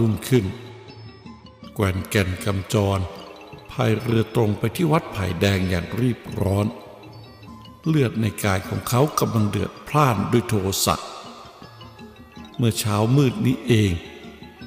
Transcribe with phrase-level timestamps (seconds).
[0.00, 0.44] รุ่งขึ้น
[1.74, 2.98] แกวนแก่นกำจร
[3.70, 6.66] พายเรือตรงไปที่วัดไผ่แดงอย่างรีบร้อน
[7.86, 10.94] เลือดในกายของเขากำลังเดือดพล่านด้วยโทสะ
[12.56, 13.92] เมื่อเช้ามืดนี้เอง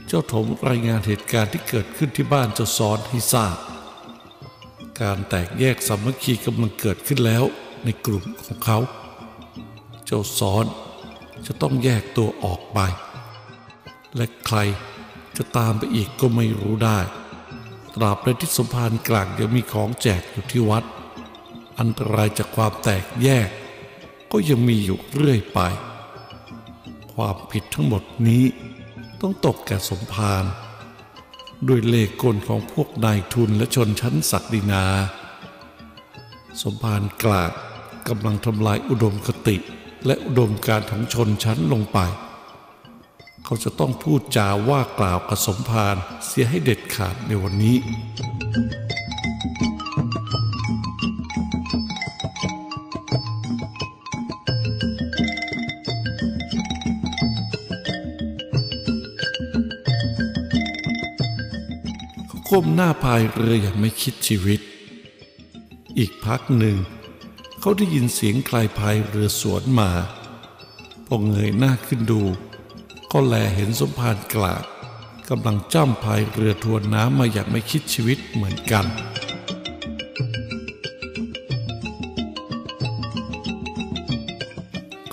[0.07, 3.57] เจ้าถมรายงานเหตุการณ์ที่เกิดขึ้นที่บ้านเจ้าซ้อนให้ทราบ
[5.01, 7.43] การแตกแยกสามัคคีกำลังเกิดขึ้นแล้ว
[7.83, 8.79] ในกลุ่มของเขา
[10.05, 10.65] เจ้าซ้อน
[11.45, 12.79] จะต้องแยกตัวออกไป
[14.15, 14.57] และใคร
[15.37, 16.99] จะตามไปอีกก็ไม่รู้ได้
[17.95, 20.83] ตราบใดที่สมภารกลางยังมีของแจกอยู่ที่วัด
[21.79, 23.49] อันตรายจากความแตกแยก
[24.31, 25.59] ก็ยังมีอยู่เรื่อยไป
[27.13, 28.43] ความผิดทั้งหมดนี้
[29.21, 30.43] ต้องตกแก่สมภาร
[31.67, 34.85] ด้วยเลขกลของพวกนายทุนและชนชั้นศักดินา
[36.61, 37.51] สมภารกลาง
[38.07, 39.55] กำลังทำลายอุดมคติ
[40.05, 41.99] และอุดมการของชนชั้นลงไป
[43.45, 45.95] เขาจะต้องพูดจาว่ากล่าวกับสมภาร
[46.25, 47.77] เสียให้เด็ดขาดในวันนี้
[62.27, 64.59] เขาก้มหน้าพายเรืออย่างไม่คิดชีวิต
[65.97, 66.77] อีกพักหนึ่ง
[67.59, 69.91] เขาได้ยินเสียงใครพายเรือสวนมา
[71.05, 72.21] พอเงยหน้าขึ้นดู
[73.15, 74.63] ก็แลเห็นสมภารกลาก
[75.29, 78.85] กำลังจ้ำพายเรือทวนน้ำมาอย่างไม่คิดชีวิตเหมือนกัน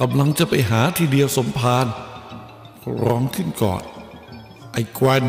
[0.00, 1.86] กำลังจะไปหาทีเดียวสมภาร
[3.02, 3.82] ร้องขึ้นก่อน
[4.72, 5.22] ไอ้กวน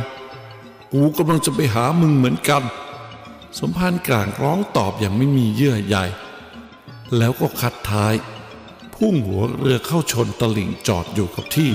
[0.93, 2.63] กูกำลังจะไปหามึงเหมือนกัน
[3.59, 5.97] สมภารกลางร้องตอบอย่างไม่มีเยื่อใย
[7.17, 8.13] แล้วก็คัดท้าย
[8.95, 11.71] พุ่งหัวเรือเข้าชนตลิ่งจอดอยู่กับที่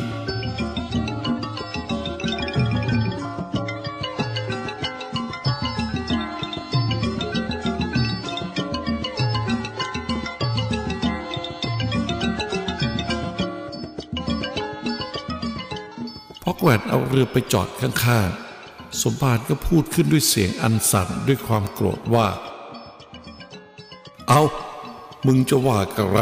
[16.48, 22.26] พอแกวนเอาเรือไปจอดข้างๆ สมภารก็พูดขึ้นด้วยเสียงอันสั่นด้วยความโกรธว่า
[24.28, 24.40] เอา
[25.26, 26.20] มึงจะว่ากับไร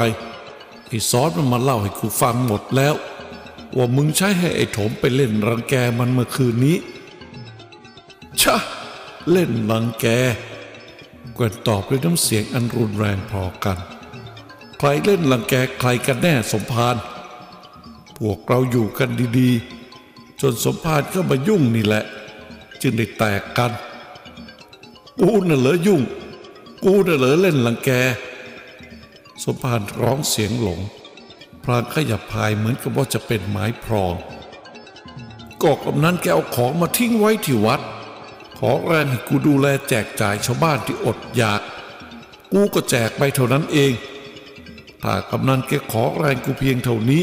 [0.89, 2.95] ไอ้ซอสมันมาเล่าให้กูฟังหมดแล้ว
[3.77, 6.77] ว่ามึงใช้ให้ไอ้โถมไปเล่นรังแกมันเมื่อคืนนี้
[8.41, 8.57] ชะ
[9.31, 10.07] เล่นรังแก
[11.35, 13.79] แกวนตอบด้วยน้ำเสียงอันรุนแรงพอกัน
[14.79, 16.97] ใครเล่นรังแกใครกันแน่สมภาร
[18.19, 22.05] พวกเราอยู่กันดีๆ จนสมภารก็มายุ่งนี่แหละ
[22.83, 23.73] จึงได้แตกกัน
[25.21, 26.03] กูน่ะเหรอยุ่ง
[26.85, 27.91] กูน่ะเหรอเล่นลังแก
[29.45, 30.81] สมภารร้องเสียงหลง
[31.65, 34.15] พรางขยับพายเหมือนกับว่าจะเป็นไม้พรอง
[35.63, 37.81] ก็กำนั้นแกเอาของมาทิ้งไว้ที่วัด
[38.59, 41.61] ขอแรงให้กูดูแลแจกจ่ายชาวบ้านที่อดอยาก
[42.53, 43.93] กูก็แจกไปเท่านั้นเอง
[45.03, 47.23] ถ้ากำนันแกขอแรงกูเพียงเท่านี้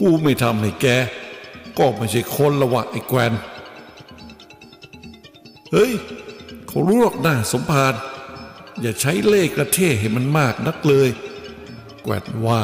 [0.00, 0.86] กูไม่ทำให้แก
[1.78, 3.32] ก็ไม่ใช่คนละวะไอ้แกวน
[5.72, 5.92] เฮ้ย
[6.68, 7.94] เขารู้หรอกนะสมภาร
[8.80, 11.08] อย่าใช้เล่กระเท่ให้มันมากนักเลย
[12.02, 12.62] แกวนว่า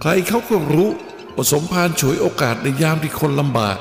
[0.00, 0.90] ใครเขาก็รู้
[1.34, 3.78] ว่าสมภารฉวยโอกาสในยามที่คนลำบาก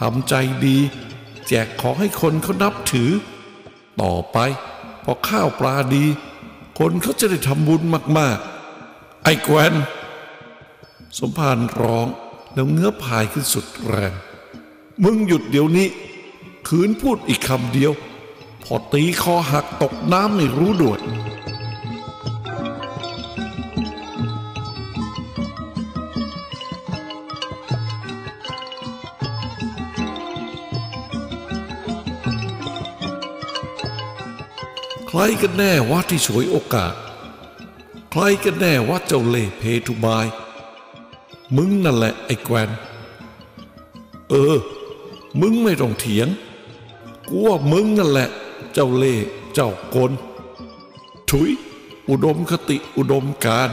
[0.00, 0.34] ทำใจ
[0.66, 0.78] ดี
[1.48, 3.10] แจกของให้คนเขานับถือ
[4.02, 4.38] ต่อไป
[5.04, 6.04] พอข้าวปลาดี
[6.78, 7.82] คนเขาจะได้ทำบุญ
[8.18, 9.72] มากๆ ไอ้แกวน
[11.18, 12.06] สมภารร้อง
[12.54, 14.12] แล้วเงื้อพายขึ้นสุดแรง
[15.02, 15.88] มึงหยุดเดี๋ยวนี้
[16.68, 17.92] ขืนพูดอีกคำเดียว
[18.64, 21.00] พอตีคอหักตกน้ำไม่รู้ด่วน
[35.18, 36.94] รกันแน่ว่าที่ฉวยโอกาส
[38.10, 40.26] ใครกันแน่ว่าเจ้าเล่เพทุบาย
[41.56, 42.70] มึงนั่นแหละไอ้แกวน
[44.30, 44.56] เออ
[45.40, 46.28] มึงไม่ต้องเถียง
[47.28, 48.28] กูว่ามึงนั่นแหละ
[48.72, 49.16] เจ้าเล่
[49.54, 50.12] เจ้ากล
[51.30, 51.50] ถุย
[52.08, 53.70] อุดมคติอุดมการ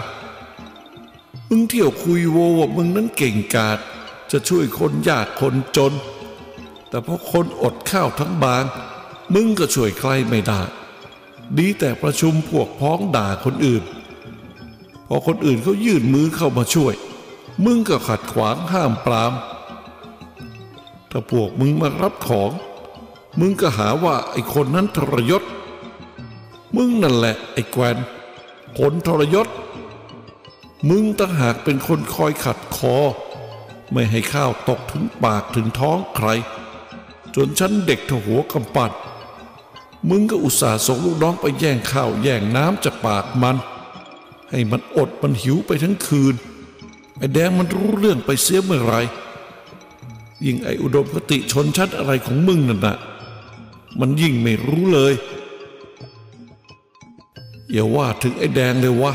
[1.50, 3.80] มึงเที่ยวคุยโวว่ามึงนั้นเก่งกาจ
[4.32, 5.94] จะช่วยคนยากคนจน
[6.90, 8.64] แต่พอคนอดข้าวทั้งบาง
[9.34, 10.62] มึงก็ช่วยใครไม่ได้
[11.58, 13.84] ดีแต่ประชุมพวกพ้องด่าคนอื่น
[15.08, 16.94] พอคนอื่นเขายื่นมือเข้ามาช่วย
[17.66, 19.34] มึงก็ขัดขวางห้ามปราม
[21.12, 22.52] ถ้าพวกมึงมารับของ
[23.40, 25.44] มึงก็หาว่าไอ้คนนั้นทรยศ
[26.76, 27.98] มึงนั่นแหละไอ้แกวน
[28.80, 29.48] คนทรยศ
[30.90, 32.96] มึงต่างหากเป็นคนคอยขัดคอ
[33.92, 36.28] ไม่ให้ข้าวตกถึงปากถึงท้องใคร
[37.36, 38.92] จนฉันเด็กทหัวกำปัด
[40.10, 43.58] มึงก็อุตส่าห์ส่งลูกน้องไปแย่งข้าวแย่งน้ำจากปากมัน
[44.50, 46.36] ให้มันอดมันหิวไปทั้งคืน
[47.18, 48.96] ไอ้แดงมันรู้เรื่องไปเสียเมื่อไร
[50.46, 52.96] ยิ่งไอ้อุดมคติชนชั้นอะไรของมึงนั่นนะ
[54.00, 55.14] มันยิ่งไม่รู้เลย
[57.72, 59.14] อย่าว่าถึงไอ้แดงเลยวะ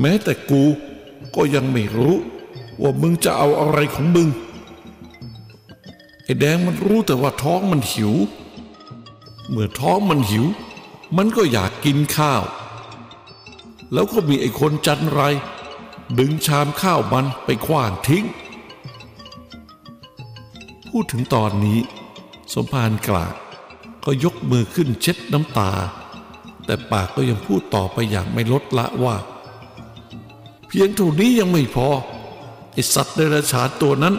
[0.00, 0.62] แม้แต่กู
[1.34, 2.16] ก็ยังไม่รู้
[2.82, 4.28] ว่ามึงจะเอาอะไรของมึง
[6.24, 8.14] ไอ้แดงมันรู้แต่ว่าท้องมันหิว
[9.54, 10.46] เมื่อท้องมันหิว
[11.16, 12.42] มันก็อยากกินข้าว
[13.92, 15.20] แล้วก็มีไอ้คนจันไร
[16.18, 18.24] ดึงชามข้าวมันไปขว้างทิ้ง
[20.88, 21.78] พูดถึงตอนนี้
[22.52, 23.34] สมภารกลาก
[24.04, 25.70] ก็ยกมือขึ้นเช็ดน้ำตา
[26.64, 29.16] แต่ปากก็ยังพูดต่อไปอย่างไม่ลดละว่า
[30.68, 31.88] เพียงเท่านี้ยังไม่พอ
[32.72, 34.14] ไอสัตว์เดรัจฉานตัวนั้น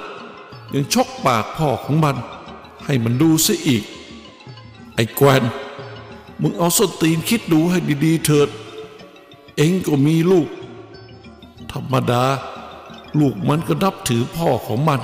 [0.74, 2.16] ยังชกปากพ่อของมัน
[2.86, 3.84] ให้มันดูซะอีก
[4.96, 5.44] ไอ้แกวน
[6.42, 8.50] มึงเอาส้นตีนคิดดูให้ดีๆเถิด
[9.58, 10.50] เองก็มีลูก
[11.72, 12.24] ธรรมดา
[13.20, 15.00] ลูกมันก็นับถือพ่อของมัน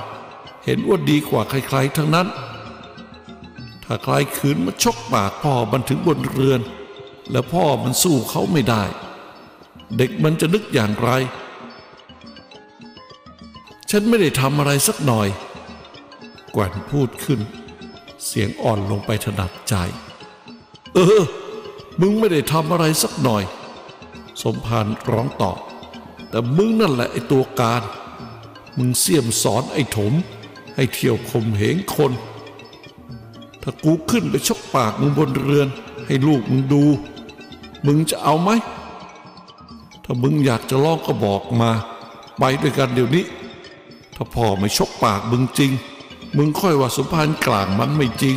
[0.64, 2.28] เห็นว่าดีกว่าใครๆทั้งนั้น
[3.84, 6.60] ถ้าใครขืนมาชกปากพ่อมันถึงบนเรือน
[7.30, 8.84] แล้วพ่อมันสู้เขาไม่ได้
[9.96, 11.10] เด็กมันจะนึกอย่างไร
[13.90, 15.28] ฉันไม่ได้ทำอะไรสักหน่อย
[16.52, 17.40] แกวนพูดขึ้น
[18.26, 19.74] เสียงอ่อนลงไปถนัดใจ
[20.94, 21.22] เออ
[22.00, 23.42] มึงไม่ได้ทำอะไรสักหน่อย
[24.42, 25.58] สมภารร้องตอบ
[26.30, 27.82] แต่มึงนั่นแหละไอ้ตัวการ
[28.78, 30.12] มึงเสี่ยมสอนไอ้ถม
[30.76, 32.12] ให้เที่ยวข่มเหงคน
[33.62, 35.68] ถ้ากูขึ้นไปชกปากมึงบนเรือน
[36.06, 36.84] ให้ลูกมึงดู
[37.86, 38.50] มึงจะเอาไหม
[40.04, 41.70] ถ้ามึงอยากจะลองก็บอกมา
[42.38, 43.24] ไปด้วยกันเดี๋ยวนี้
[44.14, 45.72] ถ้าพ่อไม่ชกปากมึงจริง
[46.36, 48.36] มึงค่อยว่าสมภารกลางมันไม่จริง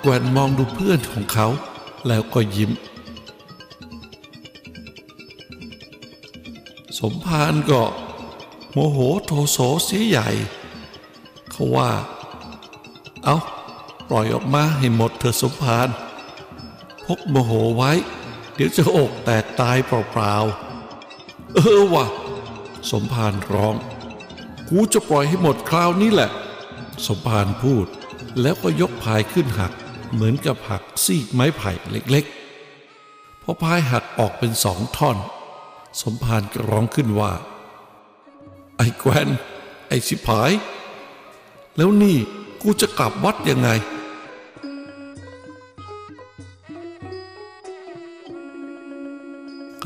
[0.00, 1.46] แกวนมองดูเพื่อนของเขา
[2.08, 2.70] แล้วก็ยิ้ม
[6.98, 7.82] สมภารก็
[8.72, 10.28] โมโหโทโสเสียใหญ่
[11.50, 11.90] เขาว่า
[13.24, 13.36] เอา
[14.08, 15.88] ปล่อยออกมาให้หมดเถอะสมภาร
[17.06, 17.92] พกโมโหไว้
[18.54, 22.06] เดี๋ยวจะอกแตกตายเปล่าๆ เออวะ
[22.90, 23.74] สมภารร้อง
[24.70, 26.30] กูจะปล่อยให้หมดคราวนี้แหละ
[27.06, 27.86] สมภารพูด
[28.40, 29.72] แล้วก็ยกพายขึ้นหัก
[30.12, 35.16] เหมือนกับหักซีกไม้ไผ่เล็กๆ พอพายหักออกเป็นสองท่อน
[36.02, 37.32] สมภารก็ร้องขึ้นว่า
[38.76, 39.28] ไอ้แกวน
[39.88, 40.50] ไอ้สิผาย
[41.76, 42.16] แล้วนี่
[42.62, 43.68] กูจะกลับวัดยังไง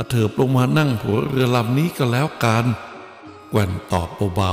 [0.01, 2.65] กระเถิบลงมานั่งหัวเรือลำนี้ก็แล้วกัน
[3.51, 4.53] แกว่นตอบเบา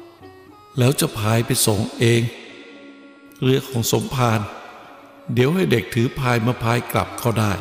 [0.00, 2.22] ๆ แล้วจะพายไปส่งเอง
[3.42, 4.40] เรือของสมภาร
[5.32, 7.52] เดี๋ยวให้เด็กถือพายมาพายกลับเขาได้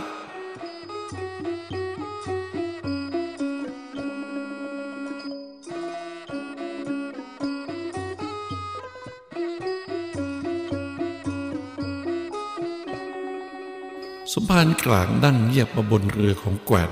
[14.42, 16.90] มภารกลางนั่งเงียบมาบนเรือของแกว่น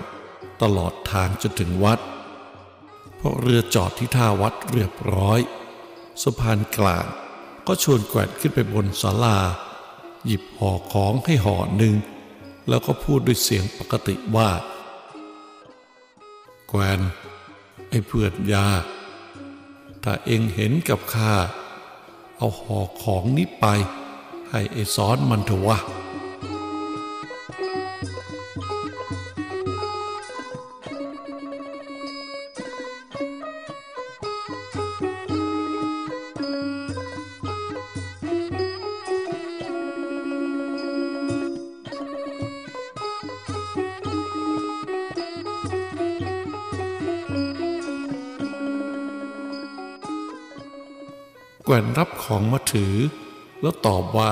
[0.61, 1.99] ตลอดทางจนถึงวัด
[3.15, 5.39] เพราะเรือจอดที่ท่าวัดเรียบร้อย
[6.21, 7.05] สมภารกลาง
[7.67, 9.37] ก็ชวนแกว่นขึ้นไปบนศาลา
[10.25, 11.95] หยิบห่อของให้ห่อหนึ่ง
[12.67, 14.49] แล้วก็พูดด้วยเสียงปกติว่า
[16.69, 16.99] แกวน
[17.89, 18.67] ไอ้เพื่อนยา
[20.03, 21.33] ถ้าเองเห็นกับข้า
[22.37, 23.65] เอาห่อของนี้ไป
[24.49, 25.77] ให้ไอ้ซ้อนมันเถอะวะ
[51.65, 52.95] แกว่นรับของมาถือ
[53.61, 54.31] แล้วตอบว่า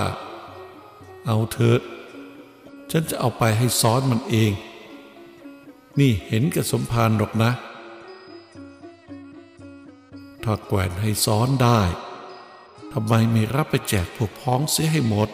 [1.26, 1.80] เอาเถอะ
[2.92, 4.52] ฉันจะเอาไปให้ซ้อนมันเอง
[6.00, 7.52] นี่เห็นกับสมภารหรอกนะ
[10.44, 11.82] ถ้าแกว่นให้ซ้อนได้
[12.92, 15.30] ทำไมไม่รับไปแจกพวกพ้องเสียให้หมด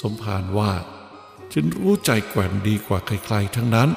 [0.00, 0.72] สมภารว่า
[1.52, 3.90] ฉันรู้ใจแกว่นดีกว่าใครๆทั้งนั้น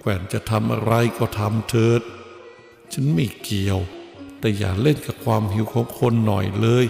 [0.00, 2.02] แกว่นจะทำอะไรก็ทำเถิด
[2.92, 3.80] ฉันไม่เกี่ยว
[4.44, 6.86] แต่อย่าเล่นกับความหิวของคนหน่อยเลย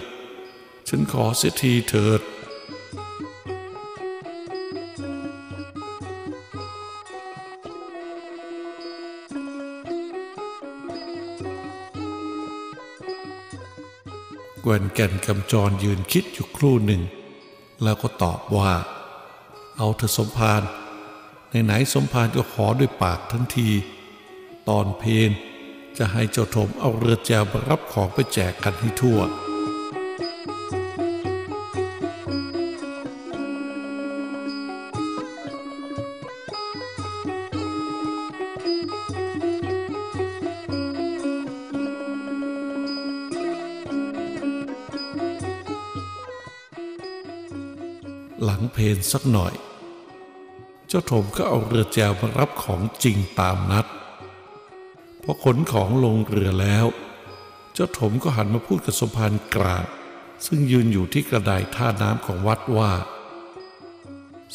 [0.87, 2.21] ฉันขอเสียทีเถิด
[14.61, 17.01] แกวนแก่นกำจรยืนคิดอยู่ครู่หนึ่ง
[17.83, 18.71] แล้วก็ตอบว่า
[19.77, 20.61] เอาเถอสมภาร
[21.65, 23.69] ไหนๆสมภารก็ขอด้วยปากทั้งที
[24.69, 25.31] ตอนเพน
[25.99, 29.19] จะให้เจ้าถมเอาเรือแจวมารับของไปแจกกันให้ทั่ว
[48.43, 49.53] หลังเพนสักหน่อย
[50.87, 53.85] เจ้าถมก็เอาเรือแจวมารับของจริงตามนัด
[55.25, 56.85] พอขนของลงเรือแล้ว
[57.73, 59.85] เจ้าถมก็หันมาพูดกับสมภารกลาง
[60.45, 62.91] ซึ่งยืนอยู่ที่กระไดท่าน้ำของวัดว่า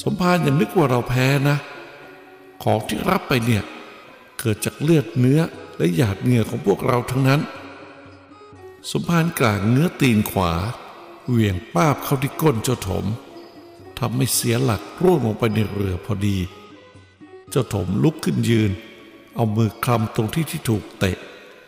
[0.02, 1.56] สมภารอย่านึกว่าเราแพ้นะ
[2.62, 3.62] ของที่รับไปเนี่ย
[4.38, 5.40] เกิดจากเลือดเนื้อ
[5.76, 7.40] และหยาดเหงื่อของพวกเราทั้งนั้น
[8.90, 10.52] สมภารกลางเงื้อตีนขวา
[11.28, 13.04] เหวี่ยงป้าบเข้าที่ก้นเจ้าถม
[13.98, 16.38] ทำให้เสียหลักร่วงลงไปในเรือพอดี
[17.50, 18.70] เจ้าถมลุกขึ้นยืน
[19.40, 21.16] เอามือคลำตรงที่ที่ถูกเตะ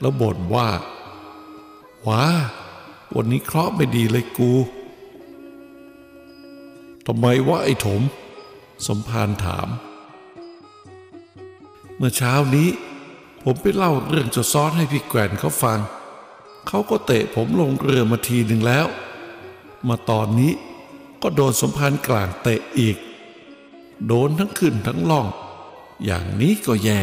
[0.01, 0.69] แล้วบ่นว่า
[2.07, 2.25] ว้า
[3.15, 4.53] วันนี้เคราะห์ไม่ดีเลยกู
[7.07, 8.03] ทำไมวะไอ้ถม
[8.87, 9.69] สมภารถาม
[11.97, 12.69] เมื่อเช้านี้
[13.43, 15.79] ผมไปเล่าเรื่องจะซ้อนให้พี่แกวนเขาฟัง
[16.69, 18.87] เขาก็เตะผมลงเรือมาทีหนึ่งแล้ว
[19.89, 20.53] มาตอนนี้
[21.23, 22.97] ก็โดนสมภารกลางเตะอีก
[24.07, 25.27] โดนทั้งขึ้นทั้งล่อง
[26.05, 27.03] อย่างนี้ก็แย่